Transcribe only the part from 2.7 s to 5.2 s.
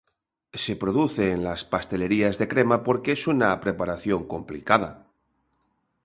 porque es una preparación complicada.